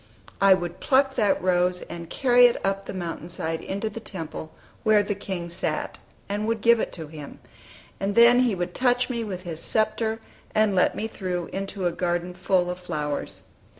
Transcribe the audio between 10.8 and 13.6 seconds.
me through into a garden full of flowers.